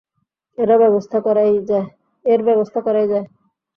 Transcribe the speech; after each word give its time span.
এর 0.57 0.69
ব্যাবস্থা 0.81 1.17
করাই 2.79 3.07
যায়। 3.09 3.25